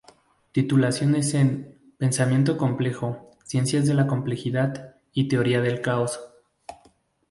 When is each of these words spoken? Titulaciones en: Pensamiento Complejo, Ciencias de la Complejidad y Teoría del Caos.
Titulaciones 0.51 1.31
en: 1.35 1.77
Pensamiento 1.99 2.57
Complejo, 2.57 3.29
Ciencias 3.43 3.85
de 3.85 3.93
la 3.93 4.07
Complejidad 4.07 4.95
y 5.13 5.27
Teoría 5.27 5.61
del 5.61 5.81
Caos. 5.81 6.19